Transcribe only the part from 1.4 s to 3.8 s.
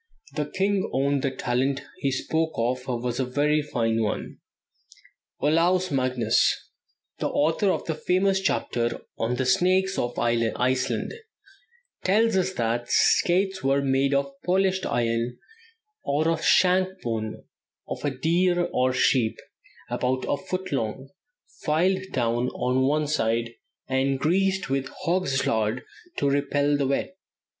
talent he spoke of was a very